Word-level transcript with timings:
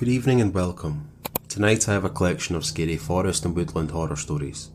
Good 0.00 0.08
evening 0.08 0.40
and 0.40 0.54
welcome. 0.54 1.10
Tonight 1.46 1.86
I 1.86 1.92
have 1.92 2.06
a 2.06 2.08
collection 2.08 2.56
of 2.56 2.64
scary 2.64 2.96
forest 2.96 3.44
and 3.44 3.54
woodland 3.54 3.90
horror 3.90 4.16
stories. 4.16 4.70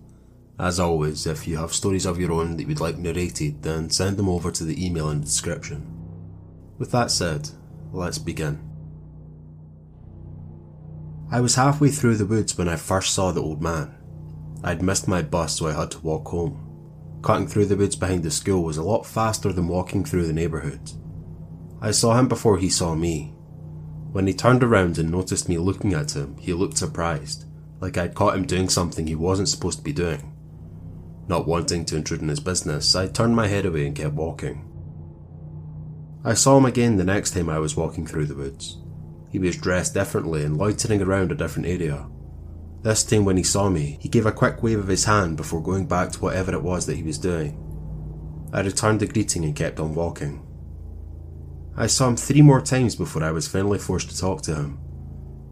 As 0.60 0.80
always, 0.80 1.26
if 1.26 1.48
you 1.48 1.58
have 1.58 1.74
stories 1.74 2.06
of 2.06 2.20
your 2.20 2.32
own 2.32 2.58
that 2.58 2.62
you 2.62 2.68
would 2.68 2.80
like 2.80 3.00
narrated, 3.00 3.64
then 3.64 3.90
send 3.90 4.18
them 4.18 4.30
over 4.30 4.52
to 4.52 4.64
the 4.64 4.86
email 4.86 5.10
in 5.10 5.22
the 5.22 5.26
description. 5.26 5.84
With 6.78 6.92
that 6.92 7.10
said, 7.10 7.50
let's 7.92 8.20
begin. 8.20 8.70
I 11.32 11.40
was 11.40 11.56
halfway 11.56 11.90
through 11.90 12.18
the 12.18 12.28
woods 12.28 12.56
when 12.56 12.70
I 12.70 12.76
first 12.76 13.12
saw 13.16 13.32
the 13.32 13.42
old 13.42 13.64
man. 13.64 13.96
I'd 14.64 14.84
missed 14.84 15.08
my 15.08 15.24
bus 15.24 15.58
so 15.58 15.66
I 15.66 15.74
had 15.74 15.90
to 15.90 16.00
walk 16.02 16.28
home. 16.28 16.62
Cutting 17.24 17.48
through 17.48 17.66
the 17.66 17.78
woods 17.78 17.96
behind 17.96 18.22
the 18.22 18.30
school 18.30 18.62
was 18.64 18.78
a 18.78 18.84
lot 18.84 19.08
faster 19.08 19.52
than 19.52 19.68
walking 19.68 20.06
through 20.06 20.28
the 20.28 20.34
neighbourhood. 20.34 20.92
I 21.82 21.90
saw 21.90 22.16
him 22.16 22.28
before 22.28 22.60
he 22.60 22.70
saw 22.70 22.94
me, 22.94 23.35
when 24.16 24.28
he 24.28 24.34
turned 24.34 24.64
around 24.64 24.98
and 24.98 25.12
noticed 25.12 25.50
me 25.50 25.58
looking 25.58 25.94
at 25.94 26.16
him, 26.16 26.38
he 26.40 26.54
looked 26.54 26.78
surprised, 26.78 27.44
like 27.82 27.98
I'd 27.98 28.16
caught 28.16 28.38
him 28.38 28.46
doing 28.46 28.70
something 28.70 29.06
he 29.06 29.14
wasn't 29.14 29.50
supposed 29.50 29.80
to 29.80 29.84
be 29.84 29.92
doing. 29.92 30.34
Not 31.28 31.50
wanting 31.50 31.84
to 31.84 31.98
intrude 31.98 32.22
in 32.22 32.30
his 32.30 32.40
business, 32.40 32.96
I 32.96 33.08
turned 33.08 33.36
my 33.36 33.48
head 33.48 33.66
away 33.66 33.86
and 33.86 33.94
kept 33.94 34.14
walking. 34.14 34.72
I 36.24 36.34
saw 36.34 36.58
him 36.58 36.64
again 36.64 36.96
the 36.96 37.04
next 37.04 37.32
time 37.32 37.50
I 37.50 37.60
was 37.60 37.76
walking 37.76 38.08
through 38.08 38.28
the 38.28 38.36
woods. 38.36 38.78
He 39.32 39.40
was 39.40 39.58
dressed 39.58 39.94
differently 39.94 40.46
and 40.46 40.58
loitering 40.58 41.02
around 41.02 41.34
a 41.34 41.36
different 41.36 41.68
area. 41.68 42.08
This 42.84 43.04
time, 43.04 43.26
when 43.26 43.36
he 43.36 43.44
saw 43.44 43.70
me, 43.70 43.98
he 44.00 44.08
gave 44.08 44.26
a 44.26 44.32
quick 44.32 44.64
wave 44.64 44.80
of 44.80 44.88
his 44.88 45.04
hand 45.04 45.36
before 45.36 45.62
going 45.62 45.88
back 45.88 46.14
to 46.14 46.20
whatever 46.22 46.54
it 46.54 46.64
was 46.64 46.86
that 46.86 46.96
he 46.96 47.04
was 47.04 47.18
doing. 47.18 47.60
I 48.54 48.62
returned 48.62 49.02
the 49.02 49.08
greeting 49.08 49.44
and 49.44 49.54
kept 49.54 49.82
on 49.82 49.94
walking. 49.94 50.45
I 51.78 51.88
saw 51.88 52.08
him 52.08 52.16
three 52.16 52.42
more 52.42 52.62
times 52.62 52.96
before 52.96 53.24
I 53.24 53.32
was 53.32 53.48
finally 53.48 53.80
forced 53.80 54.10
to 54.10 54.18
talk 54.18 54.42
to 54.44 54.56
him. 54.56 54.80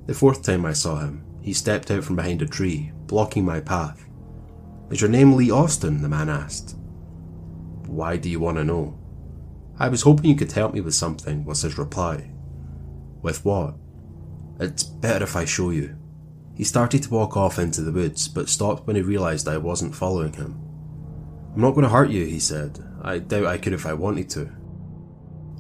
The 0.06 0.14
fourth 0.14 0.42
time 0.42 0.66
I 0.66 0.74
saw 0.74 1.00
him, 1.00 1.26
he 1.42 1.54
stepped 1.54 1.92
out 1.92 2.04
from 2.04 2.16
behind 2.16 2.42
a 2.42 2.46
tree, 2.46 2.92
blocking 3.08 3.44
my 3.44 3.60
path. 3.60 4.06
Is 4.90 5.02
your 5.02 5.10
name 5.10 5.34
Lee 5.34 5.52
Austin? 5.52 6.02
the 6.02 6.08
man 6.08 6.30
asked. 6.30 6.78
Why 7.88 8.16
do 8.16 8.30
you 8.30 8.40
want 8.40 8.58
to 8.58 8.64
know? 8.64 8.98
I 9.78 9.90
was 9.90 10.04
hoping 10.04 10.30
you 10.30 10.36
could 10.36 10.52
help 10.52 10.74
me 10.74 10.82
with 10.82 10.96
something, 10.96 11.44
was 11.44 11.64
his 11.64 11.78
reply. 11.78 12.32
With 13.22 13.44
what? 13.44 13.76
It's 14.60 14.84
better 14.84 15.26
if 15.26 15.36
I 15.36 15.46
show 15.46 15.72
you. 15.72 15.98
He 16.56 16.64
started 16.64 17.04
to 17.04 17.10
walk 17.10 17.36
off 17.36 17.60
into 17.60 17.82
the 17.82 17.92
woods, 17.92 18.28
but 18.28 18.48
stopped 18.48 18.88
when 18.88 18.96
he 18.96 19.02
realised 19.02 19.48
I 19.48 19.58
wasn't 19.58 19.96
following 19.96 20.34
him. 20.34 20.60
I'm 21.54 21.62
not 21.62 21.72
going 21.72 21.84
to 21.84 21.90
hurt 21.90 22.12
you, 22.12 22.26
he 22.26 22.40
said. 22.40 22.80
I 23.02 23.20
doubt 23.20 23.46
I 23.46 23.58
could 23.58 23.74
if 23.74 23.86
I 23.86 23.94
wanted 23.94 24.30
to. 24.32 24.52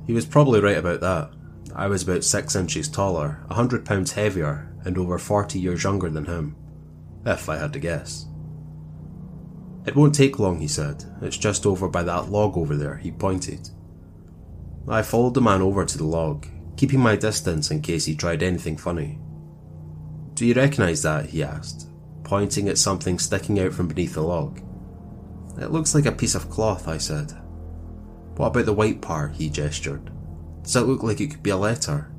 He 0.05 0.13
was 0.13 0.25
probably 0.25 0.59
right 0.59 0.77
about 0.77 1.01
that. 1.01 1.31
I 1.75 1.87
was 1.87 2.03
about 2.03 2.23
six 2.23 2.55
inches 2.55 2.87
taller, 2.87 3.43
a 3.49 3.53
hundred 3.53 3.85
pounds 3.85 4.11
heavier, 4.11 4.73
and 4.85 4.97
over 4.97 5.17
forty 5.17 5.59
years 5.59 5.83
younger 5.83 6.09
than 6.09 6.25
him. 6.25 6.55
If 7.25 7.49
I 7.49 7.57
had 7.57 7.73
to 7.73 7.79
guess. 7.79 8.27
It 9.85 9.95
won't 9.95 10.15
take 10.15 10.39
long, 10.39 10.59
he 10.59 10.67
said. 10.67 11.03
It's 11.21 11.37
just 11.37 11.65
over 11.65 11.87
by 11.89 12.03
that 12.03 12.29
log 12.29 12.57
over 12.57 12.75
there, 12.75 12.97
he 12.97 13.11
pointed. 13.11 13.69
I 14.87 15.01
followed 15.01 15.33
the 15.33 15.41
man 15.41 15.61
over 15.61 15.85
to 15.85 15.97
the 15.97 16.05
log, 16.05 16.47
keeping 16.77 16.99
my 16.99 17.15
distance 17.15 17.71
in 17.71 17.81
case 17.81 18.05
he 18.05 18.15
tried 18.15 18.43
anything 18.43 18.77
funny. 18.77 19.19
Do 20.33 20.45
you 20.45 20.53
recognise 20.53 21.01
that? 21.03 21.27
he 21.27 21.43
asked, 21.43 21.89
pointing 22.23 22.67
at 22.69 22.77
something 22.77 23.19
sticking 23.19 23.59
out 23.59 23.73
from 23.73 23.87
beneath 23.87 24.13
the 24.13 24.21
log. 24.21 24.61
It 25.59 25.71
looks 25.71 25.93
like 25.93 26.05
a 26.05 26.11
piece 26.11 26.35
of 26.35 26.49
cloth, 26.49 26.87
I 26.87 26.97
said. 26.97 27.33
What 28.35 28.47
about 28.47 28.65
the 28.65 28.73
white 28.73 29.01
part? 29.01 29.33
he 29.33 29.49
gestured. 29.49 30.11
Does 30.63 30.75
it 30.75 30.81
look 30.81 31.03
like 31.03 31.21
it 31.21 31.31
could 31.31 31.43
be 31.43 31.51
a 31.51 31.57
letter? 31.57 32.11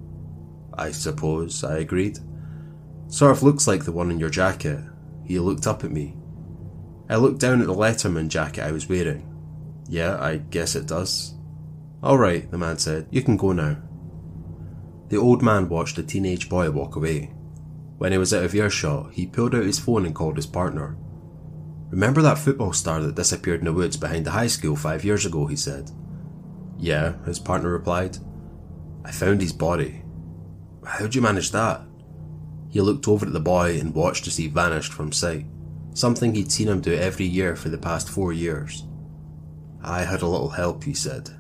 I 0.77 0.91
suppose, 0.91 1.65
I 1.65 1.79
agreed. 1.79 2.19
Sort 3.09 3.33
of 3.33 3.43
looks 3.43 3.67
like 3.67 3.85
the 3.85 3.93
one 3.93 4.11
in 4.11 4.19
your 4.19 4.31
jacket. 4.31 4.81
He 5.25 5.39
looked 5.39 5.67
up 5.67 5.85
at 5.85 5.93
me. 5.93 6.17
I 7.09 7.17
looked 7.17 7.41
down 7.41 7.61
at 7.61 7.67
the 7.67 7.75
letterman 7.75 8.29
jacket 8.29 8.65
I 8.65 8.73
was 8.73 8.89
wearing. 8.89 9.31
Yeah, 9.89 10.21
I 10.21 10.39
guess 10.39 10.75
it 10.75 10.87
does. 10.87 11.35
All 12.03 12.19
right, 12.19 12.51
the 12.51 12.59
man 12.59 12.79
said. 12.79 13.07
You 13.11 13.23
can 13.23 13.37
go 13.37 13.53
now. 13.53 13.77
The 15.09 15.17
old 15.17 15.43
man 15.43 15.69
watched 15.69 15.99
a 15.99 16.03
teenage 16.03 16.49
boy 16.49 16.71
walk 16.71 16.97
away. 16.97 17.33
When 17.99 18.13
he 18.13 18.19
was 18.19 18.35
out 18.35 18.45
of 18.45 18.55
earshot, 18.55 19.13
he 19.13 19.27
pulled 19.27 19.55
out 19.55 19.65
his 19.65 19.79
phone 19.79 20.05
and 20.05 20.15
called 20.15 20.37
his 20.37 20.47
partner. 20.47 20.97
Remember 21.91 22.23
that 22.23 22.39
football 22.39 22.73
star 22.73 23.01
that 23.01 23.15
disappeared 23.15 23.61
in 23.61 23.67
the 23.67 23.73
woods 23.73 23.97
behind 23.97 24.27
the 24.27 24.33
high 24.33 24.49
school 24.49 24.75
five 24.75 25.05
years 25.05 25.25
ago? 25.25 25.47
he 25.47 25.57
said. 25.57 25.91
Yeah, 26.85 27.15
his 27.25 27.39
partner 27.39 27.71
replied. 27.71 28.19
I 29.07 29.11
found 29.11 29.41
his 29.41 29.55
body. 29.55 30.03
How'd 30.85 31.15
you 31.15 31.23
manage 31.23 31.51
that? 31.53 31.81
He 32.69 32.83
looked 32.83 33.09
over 33.09 33.25
at 33.25 33.33
the 33.33 33.41
boy 33.41 33.81
and 33.81 33.95
watched 33.95 34.27
as 34.27 34.37
he 34.37 34.49
vanished 34.49 34.93
from 34.93 35.11
sight, 35.11 35.47
something 35.95 36.35
he'd 36.35 36.53
seen 36.53 36.69
him 36.69 36.83
do 36.83 36.93
every 36.93 37.25
year 37.25 37.57
for 37.57 37.71
the 37.71 37.79
past 37.79 38.11
four 38.11 38.35
years. 38.35 38.85
I 39.83 40.03
had 40.03 40.21
a 40.21 40.27
little 40.27 40.51
help, 40.51 40.85
he 40.85 40.93
said. 40.93 41.31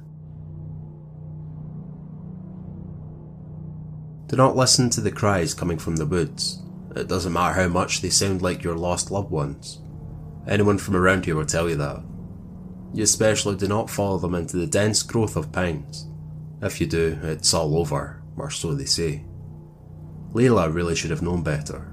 Do 4.28 4.36
not 4.36 4.56
listen 4.56 4.88
to 4.88 5.02
the 5.02 5.12
cries 5.12 5.52
coming 5.52 5.76
from 5.76 5.96
the 5.96 6.06
woods. 6.06 6.62
It 6.96 7.06
doesn't 7.06 7.34
matter 7.34 7.60
how 7.60 7.68
much 7.68 8.00
they 8.00 8.08
sound 8.08 8.40
like 8.40 8.64
your 8.64 8.76
lost 8.76 9.10
loved 9.10 9.30
ones. 9.30 9.82
Anyone 10.48 10.78
from 10.78 10.96
around 10.96 11.26
here 11.26 11.36
will 11.36 11.44
tell 11.44 11.68
you 11.68 11.76
that. 11.76 12.02
You 12.94 13.02
especially 13.02 13.56
do 13.56 13.66
not 13.66 13.90
follow 13.90 14.18
them 14.18 14.36
into 14.36 14.56
the 14.56 14.68
dense 14.68 15.02
growth 15.02 15.34
of 15.34 15.50
pines. 15.50 16.06
If 16.62 16.80
you 16.80 16.86
do, 16.86 17.18
it's 17.24 17.52
all 17.52 17.76
over, 17.76 18.22
or 18.36 18.50
so 18.50 18.72
they 18.72 18.84
say. 18.84 19.24
Layla 20.32 20.72
really 20.72 20.94
should 20.94 21.10
have 21.10 21.20
known 21.20 21.42
better. 21.42 21.92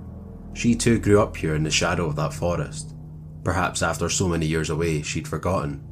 She 0.54 0.76
too 0.76 1.00
grew 1.00 1.20
up 1.20 1.36
here 1.36 1.56
in 1.56 1.64
the 1.64 1.72
shadow 1.72 2.06
of 2.06 2.16
that 2.18 2.34
forest. 2.34 2.94
Perhaps 3.44 3.82
after 3.82 4.10
so 4.10 4.28
many 4.28 4.46
years 4.46 4.70
away, 4.70 5.02
she'd 5.02 5.28
forgotten. 5.28 5.84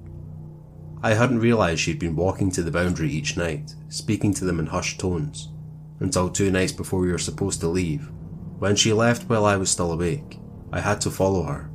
I 1.01 1.15
hadn't 1.15 1.39
realised 1.39 1.81
she'd 1.81 1.97
been 1.97 2.15
walking 2.15 2.51
to 2.51 2.61
the 2.61 2.71
boundary 2.71 3.09
each 3.09 3.35
night, 3.35 3.73
speaking 3.87 4.33
to 4.35 4.45
them 4.45 4.59
in 4.59 4.67
hushed 4.67 4.99
tones, 4.99 5.49
until 5.99 6.29
two 6.29 6.51
nights 6.51 6.71
before 6.71 6.99
we 6.99 7.11
were 7.11 7.17
supposed 7.17 7.61
to 7.61 7.67
leave. 7.67 8.11
When 8.59 8.75
she 8.75 8.93
left 8.93 9.27
while 9.27 9.45
I 9.45 9.55
was 9.55 9.71
still 9.71 9.91
awake, 9.91 10.37
I 10.71 10.81
had 10.81 11.01
to 11.01 11.09
follow 11.09 11.43
her. 11.43 11.68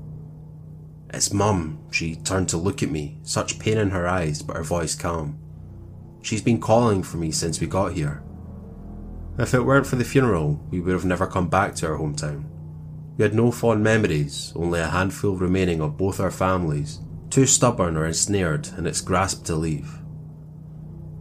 It's 1.14 1.32
Mum. 1.32 1.78
She 1.92 2.16
turned 2.16 2.48
to 2.48 2.56
look 2.56 2.82
at 2.82 2.90
me, 2.90 3.18
such 3.22 3.60
pain 3.60 3.78
in 3.78 3.90
her 3.90 4.08
eyes, 4.08 4.42
but 4.42 4.56
her 4.56 4.64
voice 4.64 4.96
calm. 4.96 5.38
She's 6.22 6.42
been 6.42 6.60
calling 6.60 7.04
for 7.04 7.18
me 7.18 7.30
since 7.30 7.60
we 7.60 7.68
got 7.68 7.92
here. 7.92 8.20
If 9.38 9.54
it 9.54 9.64
weren't 9.64 9.86
for 9.86 9.94
the 9.94 10.04
funeral, 10.04 10.60
we 10.70 10.80
would 10.80 10.92
have 10.92 11.04
never 11.04 11.28
come 11.28 11.48
back 11.48 11.76
to 11.76 11.86
our 11.86 11.98
hometown. 11.98 12.46
We 13.16 13.22
had 13.22 13.34
no 13.34 13.52
fond 13.52 13.84
memories, 13.84 14.52
only 14.56 14.80
a 14.80 14.88
handful 14.88 15.36
remaining 15.36 15.80
of 15.80 15.96
both 15.96 16.18
our 16.18 16.32
families, 16.32 16.98
too 17.30 17.46
stubborn 17.46 17.96
or 17.96 18.06
ensnared 18.06 18.70
in 18.76 18.84
its 18.84 19.00
grasp 19.00 19.44
to 19.44 19.54
leave. 19.54 20.00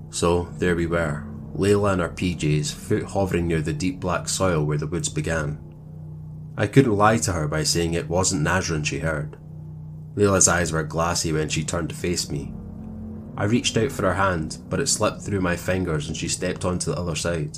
So 0.09 0.49
there 0.57 0.75
we 0.75 0.87
were, 0.87 1.27
Layla 1.55 1.93
in 1.93 2.01
our 2.01 2.09
PJs, 2.09 2.73
foot 2.73 3.03
hovering 3.03 3.47
near 3.47 3.61
the 3.61 3.73
deep 3.73 3.99
black 3.99 4.27
soil 4.27 4.63
where 4.63 4.79
the 4.79 4.87
woods 4.87 5.09
began. 5.09 5.59
I 6.57 6.65
couldn't 6.65 6.97
lie 6.97 7.17
to 7.17 7.33
her 7.33 7.47
by 7.47 7.61
saying 7.61 7.93
it 7.93 8.09
wasn't 8.09 8.43
Nazrin 8.43 8.85
she 8.85 8.99
heard. 8.99 9.37
Layla's 10.15 10.47
eyes 10.47 10.71
were 10.71 10.83
glassy 10.83 11.31
when 11.31 11.49
she 11.49 11.63
turned 11.63 11.89
to 11.89 11.95
face 11.95 12.29
me. 12.29 12.53
I 13.35 13.45
reached 13.45 13.77
out 13.77 13.91
for 13.91 14.03
her 14.03 14.13
hand, 14.13 14.59
but 14.69 14.79
it 14.79 14.87
slipped 14.87 15.21
through 15.21 15.41
my 15.41 15.55
fingers 15.55 16.07
and 16.07 16.15
she 16.15 16.27
stepped 16.27 16.65
onto 16.65 16.91
the 16.91 16.99
other 16.99 17.15
side. 17.15 17.57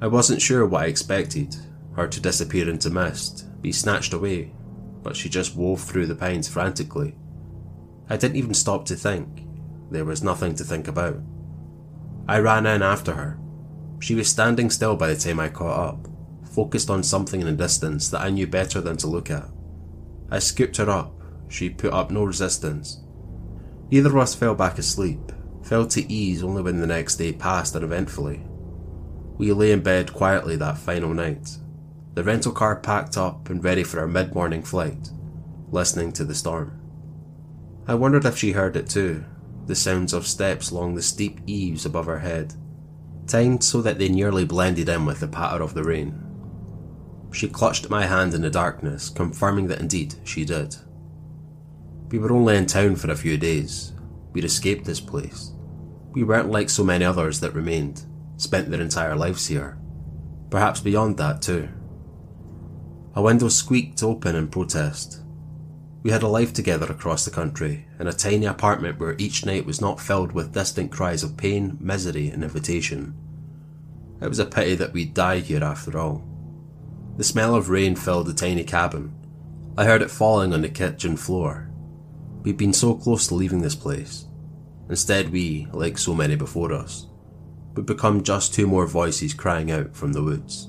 I 0.00 0.06
wasn't 0.06 0.42
sure 0.42 0.66
what 0.66 0.84
I 0.84 0.86
expected 0.86 1.56
her 1.94 2.06
to 2.06 2.20
disappear 2.20 2.68
into 2.68 2.90
mist, 2.90 3.46
be 3.62 3.72
snatched 3.72 4.12
away, 4.12 4.52
but 5.02 5.16
she 5.16 5.28
just 5.28 5.56
wove 5.56 5.80
through 5.80 6.06
the 6.06 6.14
pines 6.14 6.48
frantically. 6.48 7.16
I 8.08 8.16
didn't 8.16 8.36
even 8.36 8.54
stop 8.54 8.84
to 8.86 8.96
think. 8.96 9.46
There 9.90 10.04
was 10.04 10.22
nothing 10.22 10.54
to 10.56 10.64
think 10.64 10.88
about. 10.88 11.20
I 12.28 12.38
ran 12.38 12.66
in 12.66 12.82
after 12.82 13.14
her. 13.14 13.38
She 14.00 14.14
was 14.14 14.28
standing 14.28 14.70
still 14.70 14.96
by 14.96 15.08
the 15.08 15.16
time 15.16 15.40
I 15.40 15.48
caught 15.48 15.88
up, 15.88 16.08
focused 16.52 16.90
on 16.90 17.02
something 17.02 17.40
in 17.40 17.46
the 17.46 17.52
distance 17.52 18.08
that 18.10 18.20
I 18.20 18.30
knew 18.30 18.46
better 18.46 18.80
than 18.80 18.96
to 18.98 19.06
look 19.06 19.30
at. 19.30 19.48
I 20.30 20.38
scooped 20.38 20.76
her 20.78 20.90
up, 20.90 21.13
she 21.48 21.70
put 21.70 21.92
up 21.92 22.10
no 22.10 22.24
resistance. 22.24 23.00
Neither 23.90 24.10
of 24.10 24.16
us 24.16 24.34
fell 24.34 24.54
back 24.54 24.78
asleep, 24.78 25.32
fell 25.62 25.86
to 25.86 26.10
ease 26.12 26.42
only 26.42 26.62
when 26.62 26.80
the 26.80 26.86
next 26.86 27.16
day 27.16 27.32
passed 27.32 27.76
uneventfully. 27.76 28.42
We 29.38 29.52
lay 29.52 29.72
in 29.72 29.82
bed 29.82 30.12
quietly 30.12 30.56
that 30.56 30.78
final 30.78 31.12
night, 31.12 31.58
the 32.14 32.22
rental 32.22 32.52
car 32.52 32.76
packed 32.76 33.16
up 33.16 33.50
and 33.50 33.62
ready 33.62 33.82
for 33.82 34.00
our 34.00 34.06
mid 34.06 34.34
morning 34.34 34.62
flight, 34.62 35.10
listening 35.70 36.12
to 36.12 36.24
the 36.24 36.34
storm. 36.34 36.80
I 37.86 37.94
wondered 37.94 38.24
if 38.24 38.38
she 38.38 38.52
heard 38.52 38.76
it 38.76 38.88
too, 38.88 39.24
the 39.66 39.74
sounds 39.74 40.12
of 40.12 40.26
steps 40.26 40.70
along 40.70 40.94
the 40.94 41.02
steep 41.02 41.40
eaves 41.46 41.84
above 41.84 42.06
her 42.06 42.20
head, 42.20 42.54
timed 43.26 43.64
so 43.64 43.82
that 43.82 43.98
they 43.98 44.08
nearly 44.08 44.44
blended 44.44 44.88
in 44.88 45.04
with 45.04 45.20
the 45.20 45.28
patter 45.28 45.62
of 45.62 45.74
the 45.74 45.82
rain. 45.82 46.20
She 47.32 47.48
clutched 47.48 47.90
my 47.90 48.06
hand 48.06 48.32
in 48.32 48.42
the 48.42 48.50
darkness, 48.50 49.08
confirming 49.08 49.66
that 49.66 49.80
indeed 49.80 50.14
she 50.22 50.44
did. 50.44 50.76
We 52.14 52.20
were 52.20 52.30
only 52.30 52.56
in 52.56 52.66
town 52.66 52.94
for 52.94 53.10
a 53.10 53.16
few 53.16 53.36
days. 53.36 53.92
We'd 54.32 54.44
escaped 54.44 54.84
this 54.84 55.00
place. 55.00 55.50
We 56.12 56.22
weren't 56.22 56.48
like 56.48 56.70
so 56.70 56.84
many 56.84 57.04
others 57.04 57.40
that 57.40 57.56
remained, 57.56 58.04
spent 58.36 58.70
their 58.70 58.80
entire 58.80 59.16
lives 59.16 59.48
here. 59.48 59.78
Perhaps 60.48 60.78
beyond 60.78 61.16
that 61.16 61.42
too. 61.42 61.70
A 63.16 63.20
window 63.22 63.48
squeaked 63.48 64.00
open 64.04 64.36
in 64.36 64.46
protest. 64.46 65.22
We 66.04 66.12
had 66.12 66.22
a 66.22 66.28
life 66.28 66.52
together 66.52 66.86
across 66.86 67.24
the 67.24 67.32
country, 67.32 67.88
in 67.98 68.06
a 68.06 68.12
tiny 68.12 68.46
apartment 68.46 69.00
where 69.00 69.16
each 69.18 69.44
night 69.44 69.66
was 69.66 69.80
not 69.80 69.98
filled 69.98 70.30
with 70.30 70.52
distant 70.52 70.92
cries 70.92 71.24
of 71.24 71.36
pain, 71.36 71.76
misery, 71.80 72.28
and 72.28 72.44
invitation. 72.44 73.16
It 74.22 74.28
was 74.28 74.38
a 74.38 74.46
pity 74.46 74.76
that 74.76 74.92
we'd 74.92 75.14
die 75.14 75.40
here 75.40 75.64
after 75.64 75.98
all. 75.98 76.24
The 77.16 77.24
smell 77.24 77.56
of 77.56 77.70
rain 77.70 77.96
filled 77.96 78.28
the 78.28 78.34
tiny 78.34 78.62
cabin. 78.62 79.12
I 79.76 79.84
heard 79.84 80.00
it 80.00 80.12
falling 80.12 80.54
on 80.54 80.62
the 80.62 80.68
kitchen 80.68 81.16
floor. 81.16 81.72
We'd 82.44 82.58
been 82.58 82.74
so 82.74 82.94
close 82.94 83.26
to 83.28 83.34
leaving 83.34 83.62
this 83.62 83.74
place. 83.74 84.26
Instead, 84.90 85.30
we, 85.30 85.66
like 85.72 85.96
so 85.96 86.14
many 86.14 86.36
before 86.36 86.72
us, 86.72 87.06
would 87.74 87.86
become 87.86 88.22
just 88.22 88.52
two 88.52 88.66
more 88.66 88.86
voices 88.86 89.32
crying 89.32 89.70
out 89.70 89.96
from 89.96 90.12
the 90.12 90.22
woods. 90.22 90.68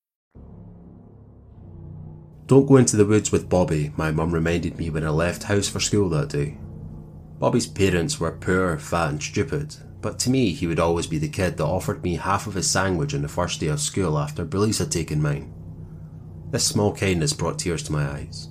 Don't 2.51 2.65
go 2.65 2.75
into 2.75 2.97
the 2.97 3.05
woods 3.05 3.31
with 3.31 3.47
Bobby, 3.47 3.93
my 3.95 4.11
mum 4.11 4.33
reminded 4.33 4.77
me 4.77 4.89
when 4.89 5.05
I 5.05 5.09
left 5.09 5.43
house 5.43 5.69
for 5.69 5.79
school 5.79 6.09
that 6.09 6.27
day. 6.27 6.57
Bobby's 7.39 7.65
parents 7.65 8.19
were 8.19 8.33
poor, 8.33 8.77
fat, 8.77 9.11
and 9.11 9.23
stupid, 9.23 9.77
but 10.01 10.19
to 10.19 10.29
me, 10.29 10.51
he 10.51 10.67
would 10.67 10.77
always 10.77 11.07
be 11.07 11.17
the 11.17 11.29
kid 11.29 11.55
that 11.55 11.63
offered 11.63 12.03
me 12.03 12.15
half 12.15 12.47
of 12.47 12.55
his 12.55 12.69
sandwich 12.69 13.13
on 13.13 13.21
the 13.21 13.29
first 13.29 13.61
day 13.61 13.67
of 13.67 13.79
school 13.79 14.19
after 14.19 14.43
Billy's 14.43 14.79
had 14.79 14.91
taken 14.91 15.21
mine. 15.21 15.53
This 16.49 16.67
small 16.67 16.93
kindness 16.93 17.31
brought 17.31 17.57
tears 17.57 17.83
to 17.83 17.93
my 17.93 18.05
eyes. 18.05 18.49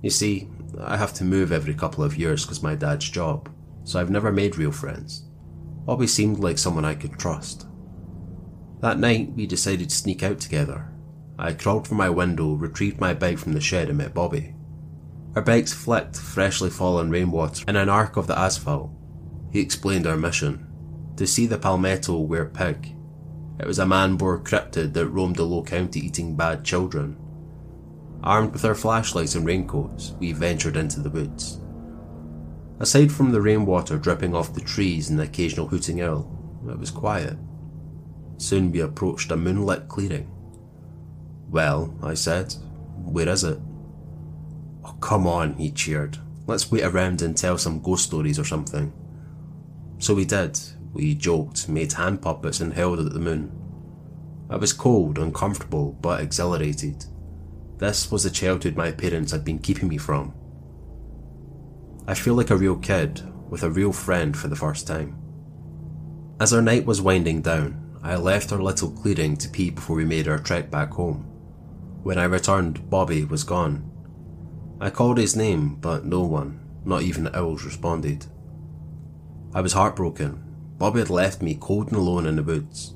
You 0.00 0.08
see, 0.08 0.48
I 0.80 0.96
have 0.96 1.12
to 1.12 1.24
move 1.24 1.52
every 1.52 1.74
couple 1.74 2.04
of 2.04 2.16
years 2.16 2.46
because 2.46 2.62
my 2.62 2.74
dad's 2.74 3.10
job, 3.10 3.50
so 3.84 4.00
I've 4.00 4.08
never 4.08 4.32
made 4.32 4.56
real 4.56 4.72
friends. 4.72 5.24
Bobby 5.84 6.06
seemed 6.06 6.38
like 6.38 6.56
someone 6.56 6.86
I 6.86 6.94
could 6.94 7.18
trust. 7.18 7.66
That 8.80 8.98
night, 8.98 9.34
we 9.34 9.46
decided 9.46 9.90
to 9.90 9.94
sneak 9.94 10.22
out 10.22 10.40
together, 10.40 10.90
I 11.38 11.52
crawled 11.52 11.86
from 11.86 11.98
my 11.98 12.08
window, 12.08 12.54
retrieved 12.54 13.00
my 13.00 13.12
bike 13.12 13.38
from 13.38 13.52
the 13.52 13.60
shed, 13.60 13.88
and 13.88 13.98
met 13.98 14.14
Bobby. 14.14 14.54
Our 15.34 15.42
bikes 15.42 15.72
flicked 15.72 16.16
freshly 16.16 16.70
fallen 16.70 17.10
rainwater 17.10 17.64
in 17.68 17.76
an 17.76 17.90
arc 17.90 18.16
of 18.16 18.26
the 18.26 18.38
asphalt. 18.38 18.90
He 19.50 19.60
explained 19.60 20.06
our 20.06 20.16
mission 20.16 20.66
to 21.16 21.26
see 21.26 21.46
the 21.46 21.58
palmetto 21.58 22.26
werepig. 22.26 22.94
It 23.58 23.66
was 23.66 23.78
a 23.78 23.86
man 23.86 24.16
boar 24.16 24.38
cryptid 24.38 24.94
that 24.94 25.08
roamed 25.08 25.36
the 25.36 25.44
low 25.44 25.62
county 25.62 26.00
eating 26.00 26.36
bad 26.36 26.64
children. 26.64 27.16
Armed 28.22 28.52
with 28.52 28.64
our 28.64 28.74
flashlights 28.74 29.34
and 29.34 29.46
raincoats, 29.46 30.12
we 30.18 30.32
ventured 30.32 30.76
into 30.76 31.00
the 31.00 31.10
woods. 31.10 31.60
Aside 32.80 33.12
from 33.12 33.32
the 33.32 33.40
rainwater 33.40 33.98
dripping 33.98 34.34
off 34.34 34.52
the 34.52 34.60
trees 34.60 35.08
and 35.08 35.18
the 35.18 35.24
occasional 35.24 35.68
hooting 35.68 36.02
owl, 36.02 36.30
it 36.68 36.78
was 36.78 36.90
quiet. 36.90 37.36
Soon 38.38 38.72
we 38.72 38.80
approached 38.80 39.30
a 39.30 39.36
moonlit 39.36 39.88
clearing. 39.88 40.30
Well, 41.56 41.96
I 42.02 42.12
said, 42.12 42.52
where 43.02 43.30
is 43.30 43.42
it? 43.42 43.58
Oh, 44.84 44.92
come 45.00 45.26
on, 45.26 45.54
he 45.54 45.70
cheered. 45.70 46.18
Let's 46.46 46.70
wait 46.70 46.84
around 46.84 47.22
and 47.22 47.34
tell 47.34 47.56
some 47.56 47.80
ghost 47.80 48.04
stories 48.04 48.38
or 48.38 48.44
something. 48.44 48.92
So 49.96 50.12
we 50.12 50.26
did. 50.26 50.60
We 50.92 51.14
joked, 51.14 51.66
made 51.66 51.94
hand 51.94 52.20
puppets, 52.20 52.60
and 52.60 52.74
held 52.74 52.98
at 52.98 53.10
the 53.10 53.18
moon. 53.18 53.50
I 54.50 54.56
was 54.56 54.74
cold, 54.74 55.18
uncomfortable, 55.18 55.96
but 56.02 56.20
exhilarated. 56.20 57.06
This 57.78 58.10
was 58.10 58.24
the 58.24 58.28
childhood 58.28 58.76
my 58.76 58.92
parents 58.92 59.32
had 59.32 59.42
been 59.42 59.58
keeping 59.58 59.88
me 59.88 59.96
from. 59.96 60.34
I 62.06 62.12
feel 62.12 62.34
like 62.34 62.50
a 62.50 62.56
real 62.58 62.76
kid, 62.76 63.22
with 63.48 63.62
a 63.62 63.70
real 63.70 63.94
friend 63.94 64.36
for 64.36 64.48
the 64.48 64.56
first 64.56 64.86
time. 64.86 65.16
As 66.38 66.52
our 66.52 66.60
night 66.60 66.84
was 66.84 67.00
winding 67.00 67.40
down, 67.40 67.98
I 68.02 68.16
left 68.16 68.52
our 68.52 68.60
little 68.60 68.90
clearing 68.90 69.38
to 69.38 69.48
pee 69.48 69.70
before 69.70 69.96
we 69.96 70.04
made 70.04 70.28
our 70.28 70.38
trek 70.38 70.70
back 70.70 70.90
home. 70.90 71.32
When 72.06 72.18
I 72.18 72.24
returned, 72.26 72.88
Bobby 72.88 73.24
was 73.24 73.42
gone. 73.42 73.90
I 74.80 74.90
called 74.90 75.18
his 75.18 75.34
name, 75.34 75.74
but 75.74 76.04
no 76.04 76.20
one, 76.20 76.60
not 76.84 77.02
even 77.02 77.24
the 77.24 77.36
owls, 77.36 77.64
responded. 77.64 78.26
I 79.52 79.60
was 79.60 79.72
heartbroken. 79.72 80.40
Bobby 80.78 81.00
had 81.00 81.10
left 81.10 81.42
me 81.42 81.58
cold 81.60 81.88
and 81.88 81.96
alone 81.96 82.26
in 82.26 82.36
the 82.36 82.44
woods. 82.44 82.94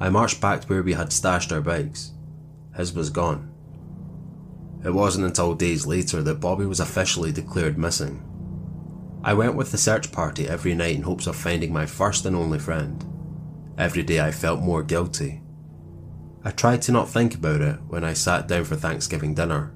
I 0.00 0.08
marched 0.08 0.40
back 0.40 0.62
to 0.62 0.66
where 0.66 0.82
we 0.82 0.94
had 0.94 1.12
stashed 1.12 1.52
our 1.52 1.60
bikes. 1.60 2.12
His 2.74 2.94
was 2.94 3.10
gone. 3.10 3.52
It 4.82 4.94
wasn't 4.94 5.26
until 5.26 5.52
days 5.52 5.84
later 5.84 6.22
that 6.22 6.40
Bobby 6.40 6.64
was 6.64 6.80
officially 6.80 7.32
declared 7.32 7.76
missing. 7.76 8.22
I 9.22 9.34
went 9.34 9.56
with 9.56 9.72
the 9.72 9.76
search 9.76 10.10
party 10.10 10.48
every 10.48 10.74
night 10.74 10.96
in 10.96 11.02
hopes 11.02 11.26
of 11.26 11.36
finding 11.36 11.70
my 11.70 11.84
first 11.84 12.24
and 12.24 12.34
only 12.34 12.60
friend. 12.60 13.04
Every 13.76 14.02
day 14.02 14.22
I 14.22 14.30
felt 14.30 14.62
more 14.62 14.82
guilty. 14.82 15.42
I 16.44 16.50
tried 16.50 16.82
to 16.82 16.92
not 16.92 17.08
think 17.08 17.34
about 17.34 17.60
it 17.60 17.78
when 17.88 18.04
I 18.04 18.12
sat 18.12 18.46
down 18.46 18.64
for 18.64 18.76
Thanksgiving 18.76 19.34
dinner. 19.34 19.74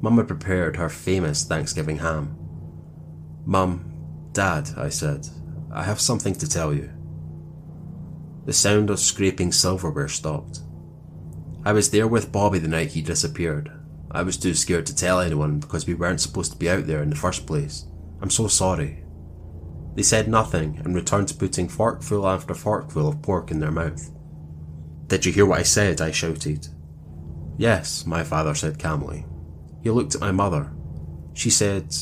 Mum 0.00 0.18
had 0.18 0.28
prepared 0.28 0.76
her 0.76 0.88
famous 0.88 1.44
Thanksgiving 1.44 1.98
ham. 1.98 2.36
Mum, 3.46 4.30
Dad, 4.32 4.70
I 4.76 4.90
said, 4.90 5.26
I 5.72 5.82
have 5.82 6.00
something 6.00 6.34
to 6.34 6.48
tell 6.48 6.74
you. 6.74 6.90
The 8.44 8.52
sound 8.52 8.90
of 8.90 9.00
scraping 9.00 9.52
silverware 9.52 10.08
stopped. 10.08 10.60
I 11.64 11.72
was 11.72 11.90
there 11.90 12.06
with 12.06 12.30
Bobby 12.32 12.58
the 12.58 12.68
night 12.68 12.92
he 12.92 13.00
disappeared. 13.00 13.72
I 14.10 14.22
was 14.22 14.36
too 14.36 14.54
scared 14.54 14.84
to 14.86 14.94
tell 14.94 15.20
anyone 15.20 15.58
because 15.58 15.86
we 15.86 15.94
weren't 15.94 16.20
supposed 16.20 16.52
to 16.52 16.58
be 16.58 16.68
out 16.68 16.86
there 16.86 17.02
in 17.02 17.08
the 17.08 17.16
first 17.16 17.46
place. 17.46 17.86
I'm 18.20 18.30
so 18.30 18.46
sorry. 18.46 19.02
They 19.94 20.02
said 20.02 20.28
nothing 20.28 20.80
and 20.84 20.94
returned 20.94 21.28
to 21.28 21.34
putting 21.34 21.68
forkful 21.68 22.28
after 22.28 22.54
forkful 22.54 23.08
of 23.08 23.22
pork 23.22 23.50
in 23.50 23.60
their 23.60 23.70
mouth. 23.70 24.10
Did 25.06 25.26
you 25.26 25.32
hear 25.32 25.46
what 25.46 25.60
I 25.60 25.64
said? 25.64 26.00
I 26.00 26.10
shouted. 26.10 26.68
Yes, 27.56 28.06
my 28.06 28.24
father 28.24 28.54
said 28.54 28.78
calmly. 28.78 29.26
He 29.82 29.90
looked 29.90 30.14
at 30.14 30.20
my 30.20 30.32
mother. 30.32 30.72
She 31.34 31.50
said, 31.50 31.94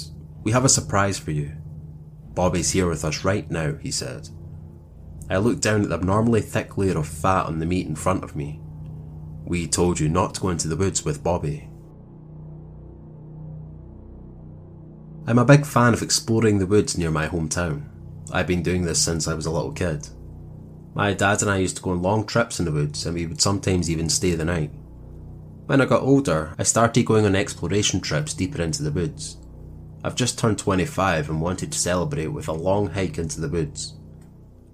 We 0.45 0.53
have 0.53 0.65
a 0.65 0.69
surprise 0.69 1.19
for 1.19 1.33
you. 1.33 1.53
Bobby's 2.35 2.71
here 2.71 2.89
with 2.89 3.05
us 3.05 3.25
right 3.25 3.51
now, 3.51 3.75
he 3.75 3.91
said. 3.91 4.29
I 5.29 5.39
looked 5.39 5.63
down 5.63 5.83
at 5.83 5.89
the 5.89 5.95
abnormally 5.97 6.41
thick 6.41 6.77
layer 6.79 6.99
of 6.99 7.09
fat 7.09 7.47
on 7.47 7.59
the 7.59 7.67
meat 7.67 7.87
in 7.87 7.97
front 7.97 8.25
of 8.25 8.37
me. 8.37 8.61
We 9.45 9.67
told 9.67 9.99
you 9.99 10.09
not 10.09 10.35
to 10.35 10.41
go 10.41 10.51
into 10.51 10.69
the 10.69 10.77
woods 10.77 11.05
with 11.05 11.25
Bobby. 11.25 11.69
I'm 15.27 15.39
a 15.39 15.45
big 15.45 15.67
fan 15.67 15.95
of 15.95 16.03
exploring 16.03 16.59
the 16.59 16.67
woods 16.67 16.99
near 16.99 17.11
my 17.11 17.27
hometown. 17.29 17.89
I've 18.33 18.47
been 18.47 18.63
doing 18.63 18.83
this 18.83 19.03
since 19.03 19.29
I 19.29 19.35
was 19.35 19.47
a 19.47 19.51
little 19.51 19.73
kid. 19.73 20.09
My 20.95 21.15
dad 21.15 21.41
and 21.43 21.51
I 21.51 21.57
used 21.57 21.77
to 21.77 21.83
go 21.83 21.91
on 21.91 22.03
long 22.03 22.27
trips 22.27 22.59
in 22.59 22.67
the 22.67 22.73
woods 22.73 23.07
and 23.07 23.15
we 23.15 23.27
would 23.27 23.41
sometimes 23.41 23.91
even 23.91 24.09
stay 24.09 24.35
the 24.35 24.45
night. 24.45 24.71
When 25.67 25.81
I 25.81 25.87
got 25.87 26.03
older, 26.03 26.55
I 26.59 26.65
started 26.65 27.07
going 27.07 27.25
on 27.25 27.35
exploration 27.35 28.01
trips 28.01 28.35
deeper 28.35 28.61
into 28.61 28.83
the 28.83 28.91
woods. 28.91 29.39
I've 30.05 30.17
just 30.17 30.39
turned 30.39 30.59
25 30.59 31.31
and 31.31 31.41
wanted 31.41 31.73
to 31.73 31.79
celebrate 31.79 32.27
with 32.27 32.49
a 32.49 32.53
long 32.53 32.89
hike 32.89 33.19
into 33.19 33.41
the 33.41 33.49
woods. 33.49 33.95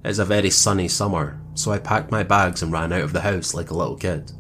It's 0.05 0.19
a 0.19 0.25
very 0.25 0.51
sunny 0.51 0.89
summer, 0.89 1.41
so 1.55 1.71
I 1.71 1.79
packed 1.79 2.11
my 2.11 2.23
bags 2.23 2.63
and 2.63 2.73
ran 2.73 2.93
out 2.93 3.03
of 3.03 3.13
the 3.13 3.21
house 3.21 3.55
like 3.55 3.71
a 3.71 3.77
little 3.77 3.97
kid. 3.97 4.33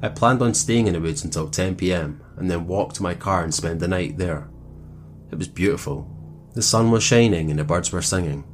I 0.00 0.08
planned 0.08 0.40
on 0.40 0.54
staying 0.54 0.86
in 0.86 0.94
the 0.94 1.00
woods 1.00 1.24
until 1.24 1.48
10pm 1.48 2.20
and 2.36 2.50
then 2.50 2.66
walk 2.66 2.92
to 2.94 3.02
my 3.02 3.14
car 3.14 3.42
and 3.42 3.52
spend 3.52 3.80
the 3.80 3.88
night 3.88 4.16
there. 4.16 4.48
It 5.30 5.36
was 5.36 5.48
beautiful. 5.48 6.08
The 6.54 6.62
sun 6.62 6.90
was 6.90 7.02
shining 7.02 7.50
and 7.50 7.58
the 7.58 7.64
birds 7.64 7.92
were 7.92 8.02
singing. 8.02 8.44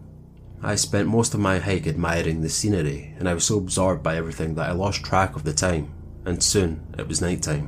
I 0.62 0.74
spent 0.74 1.08
most 1.08 1.34
of 1.34 1.40
my 1.40 1.58
hike 1.58 1.86
admiring 1.86 2.40
the 2.40 2.48
scenery, 2.48 3.14
and 3.18 3.28
I 3.28 3.34
was 3.34 3.44
so 3.44 3.58
absorbed 3.58 4.02
by 4.02 4.16
everything 4.16 4.54
that 4.54 4.68
I 4.68 4.72
lost 4.72 5.04
track 5.04 5.36
of 5.36 5.44
the 5.44 5.52
time, 5.52 5.92
and 6.24 6.42
soon 6.42 6.94
it 6.98 7.06
was 7.06 7.20
night 7.20 7.42
time. 7.42 7.66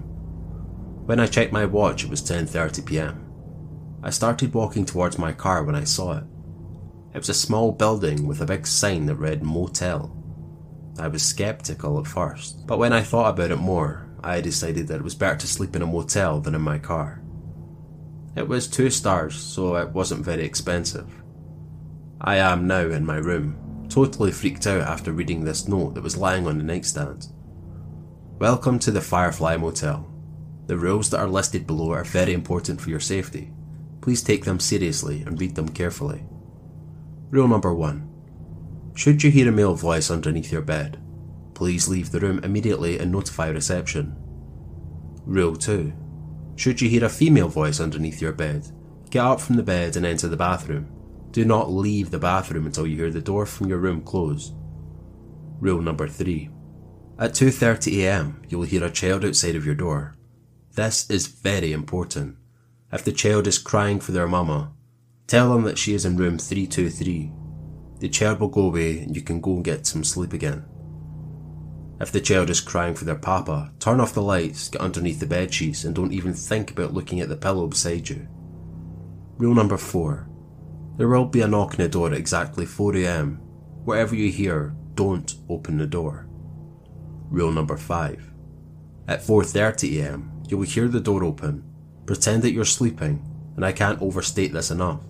When 1.07 1.21
I 1.21 1.27
checked 1.27 1.53
my 1.53 1.67
watch, 1.67 2.03
it 2.03 2.11
was 2.11 2.21
10:30 2.23 2.85
p.m. 2.85 3.27
I 4.03 4.11
started 4.11 4.55
walking 4.55 4.85
towards 4.85 5.19
my 5.19 5.33
car 5.33 5.63
when 5.63 5.77
I 5.77 5.85
saw 5.85 6.19
it. 6.19 6.25
It 7.15 7.19
was 7.19 7.29
a 7.29 7.35
small 7.35 7.71
building 7.71 8.27
with 8.27 8.41
a 8.41 8.47
big 8.47 8.67
sign 8.67 9.07
that 9.07 9.17
read 9.17 9.43
motel. 9.43 10.17
I 10.99 11.07
was 11.09 11.23
skeptical 11.23 11.99
at 12.01 12.07
first, 12.09 12.67
but 12.67 12.79
when 12.79 12.93
I 12.93 13.03
thought 13.03 13.31
about 13.31 13.53
it 13.53 13.57
more, 13.57 14.09
I 14.23 14.41
decided 14.41 14.89
that 14.89 15.01
it 15.01 15.05
was 15.05 15.15
better 15.15 15.37
to 15.37 15.47
sleep 15.47 15.77
in 15.77 15.83
a 15.83 15.87
motel 15.87 16.41
than 16.41 16.55
in 16.55 16.63
my 16.63 16.79
car. 16.79 17.23
It 18.37 18.49
was 18.49 18.67
two 18.69 18.91
stars, 18.91 19.37
so 19.37 19.77
it 19.77 19.91
wasn't 19.91 20.25
very 20.25 20.45
expensive. 20.45 21.23
I 22.21 22.37
am 22.37 22.67
now 22.67 22.83
in 22.83 23.07
my 23.07 23.17
room, 23.17 23.87
totally 23.89 24.31
freaked 24.31 24.67
out 24.67 24.83
after 24.83 25.12
reading 25.12 25.45
this 25.45 25.67
note 25.67 25.95
that 25.95 26.03
was 26.03 26.17
lying 26.17 26.47
on 26.47 26.59
the 26.59 26.65
nightstand. 26.65 27.29
Welcome 28.39 28.79
to 28.81 28.91
the 28.91 29.00
Firefly 29.00 29.57
Motel. 29.57 30.07
The 30.67 30.77
rules 30.77 31.11
that 31.11 31.21
are 31.21 31.29
listed 31.29 31.67
below 31.67 31.93
are 31.93 32.05
very 32.05 32.33
important 32.33 32.81
for 32.81 32.91
your 32.91 33.00
safety. 33.00 33.53
Please 34.00 34.23
take 34.23 34.45
them 34.45 34.61
seriously 34.61 35.23
and 35.23 35.41
read 35.41 35.55
them 35.55 35.69
carefully. 35.69 36.25
Rule 37.31 37.49
number 37.49 37.73
one 37.73 38.11
Should 38.95 39.23
you 39.23 39.31
hear 39.31 39.49
a 39.49 39.53
male 39.53 39.75
voice 39.75 40.11
underneath 40.11 40.53
your 40.53 40.62
bed, 40.62 41.00
please 41.55 41.89
leave 41.89 42.11
the 42.11 42.21
room 42.21 42.41
immediately 42.45 42.99
and 42.99 43.11
notify 43.11 43.49
reception. 43.49 44.15
Rule 45.25 45.57
2 45.57 45.93
should 46.61 46.83
you 46.83 46.91
hear 46.91 47.07
a 47.07 47.09
female 47.09 47.49
voice 47.49 47.81
underneath 47.81 48.21
your 48.21 48.35
bed, 48.35 48.69
get 49.09 49.25
up 49.25 49.41
from 49.41 49.57
the 49.57 49.62
bed 49.62 49.97
and 49.97 50.05
enter 50.05 50.29
the 50.29 50.37
bathroom. 50.37 51.00
Do 51.33 51.45
not 51.45 51.71
leave 51.71 52.11
the 52.11 52.19
bathroom 52.19 52.67
until 52.67 52.87
you 52.87 52.97
hear 52.97 53.11
the 53.11 53.21
door 53.21 53.47
from 53.47 53.69
your 53.69 53.79
room 53.79 54.03
close. 54.03 54.53
Rule 55.61 55.81
number 55.81 56.09
3. 56.09 56.51
At 57.19 57.33
2.30am, 57.33 58.51
you 58.51 58.59
will 58.59 58.67
hear 58.67 58.83
a 58.83 58.91
child 58.91 59.25
outside 59.25 59.55
of 59.55 59.65
your 59.65 59.75
door. 59.75 60.17
This 60.75 61.09
is 61.11 61.27
very 61.27 61.73
important. 61.73 62.37
If 62.93 63.05
the 63.05 63.13
child 63.13 63.47
is 63.47 63.59
crying 63.59 64.01
for 64.01 64.13
their 64.13 64.27
mama, 64.27 64.73
tell 65.27 65.53
them 65.53 65.65
that 65.65 65.79
she 65.79 65.95
is 65.95 66.05
in 66.05 66.17
room 66.17 66.39
323. 66.39 67.33
The 67.99 68.09
child 68.09 68.41
will 68.41 68.49
go 68.49 68.63
away 68.63 69.01
and 69.01 69.15
you 69.15 69.23
can 69.23 69.41
go 69.41 69.53
and 69.55 69.65
get 69.65 69.87
some 69.87 70.03
sleep 70.03 70.33
again. 70.33 70.65
If 72.01 72.11
the 72.11 72.21
child 72.21 72.49
is 72.49 72.63
crying 72.63 72.95
for 72.95 73.05
their 73.05 73.15
papa, 73.15 73.73
turn 73.79 74.01
off 74.01 74.15
the 74.15 74.23
lights, 74.23 74.71
get 74.71 74.81
underneath 74.81 75.21
the 75.21 75.27
bed 75.27 75.53
sheets, 75.53 75.85
and 75.85 75.95
don't 75.95 76.15
even 76.15 76.33
think 76.33 76.71
about 76.71 76.95
looking 76.95 77.21
at 77.21 77.29
the 77.29 77.37
pillow 77.37 77.67
beside 77.67 78.09
you. 78.09 78.27
Rule 79.37 79.55
number 79.55 79.77
4. 79.77 80.30
There 81.00 81.09
will 81.09 81.25
be 81.25 81.40
a 81.40 81.49
knock 81.49 81.71
on 81.71 81.76
the 81.78 81.88
door 81.88 82.09
at 82.09 82.12
exactly 82.12 82.66
4am. 82.66 83.38
Whatever 83.87 84.14
you 84.14 84.30
hear, 84.30 84.76
don't 84.97 85.35
open 85.49 85.78
the 85.78 85.87
door. 85.87 86.28
Rule 87.30 87.50
number 87.50 87.78
5. 87.78 88.30
At 89.09 89.23
4.30am, 89.23 90.50
you 90.50 90.59
will 90.59 90.66
hear 90.66 90.88
the 90.88 91.00
door 91.00 91.25
open. 91.25 91.64
Pretend 92.04 92.42
that 92.42 92.52
you're 92.52 92.66
sleeping, 92.66 93.26
and 93.57 93.64
I 93.64 93.73
can't 93.73 94.02
overstate 94.02 94.52
this 94.52 94.71
enough. 94.71 95.00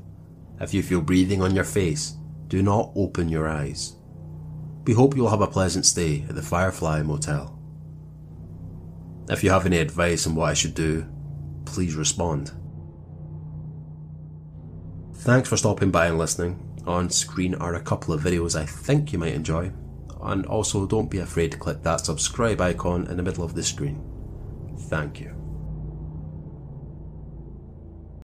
If 0.60 0.72
you 0.72 0.84
feel 0.84 1.00
breathing 1.00 1.42
on 1.42 1.56
your 1.56 1.64
face, 1.64 2.14
do 2.46 2.62
not 2.62 2.92
open 2.94 3.28
your 3.28 3.48
eyes. 3.48 3.96
We 4.84 4.92
hope 4.92 5.16
you'll 5.16 5.30
have 5.30 5.40
a 5.40 5.48
pleasant 5.48 5.86
stay 5.86 6.24
at 6.28 6.36
the 6.36 6.40
Firefly 6.42 7.02
Motel. 7.02 7.58
If 9.28 9.42
you 9.42 9.50
have 9.50 9.66
any 9.66 9.78
advice 9.78 10.24
on 10.24 10.36
what 10.36 10.50
I 10.50 10.54
should 10.54 10.76
do, 10.76 11.04
please 11.64 11.96
respond. 11.96 12.52
Thanks 15.20 15.48
for 15.48 15.56
stopping 15.56 15.90
by 15.90 16.06
and 16.06 16.18
listening. 16.18 16.58
On 16.86 17.10
screen 17.10 17.54
are 17.54 17.74
a 17.74 17.80
couple 17.80 18.14
of 18.14 18.22
videos 18.22 18.58
I 18.58 18.64
think 18.64 19.12
you 19.12 19.18
might 19.18 19.34
enjoy, 19.34 19.70
and 20.22 20.46
also 20.46 20.86
don't 20.86 21.10
be 21.10 21.18
afraid 21.18 21.52
to 21.52 21.58
click 21.58 21.82
that 21.82 22.00
subscribe 22.00 22.60
icon 22.60 23.06
in 23.06 23.16
the 23.16 23.22
middle 23.22 23.44
of 23.44 23.54
the 23.54 23.62
screen. 23.62 24.02
Thank 24.88 25.20
you. 25.20 25.34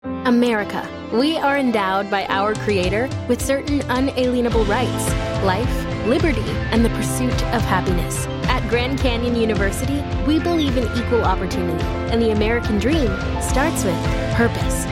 America. 0.04 0.86
We 1.12 1.36
are 1.38 1.58
endowed 1.58 2.10
by 2.10 2.26
our 2.26 2.54
Creator 2.54 3.08
with 3.28 3.42
certain 3.42 3.80
unalienable 3.88 4.64
rights 4.66 5.32
life 5.42 5.82
liberty, 6.06 6.40
and 6.70 6.84
the 6.84 6.90
pursuit 6.90 7.42
of 7.54 7.62
happiness. 7.62 8.26
At 8.48 8.68
Grand 8.68 8.98
Canyon 8.98 9.36
University, 9.36 10.02
we 10.26 10.38
believe 10.38 10.76
in 10.76 10.84
equal 10.98 11.24
opportunity, 11.24 11.84
and 12.10 12.20
the 12.20 12.30
American 12.30 12.78
dream 12.78 13.08
starts 13.40 13.84
with 13.84 13.96
purpose. 14.34 14.91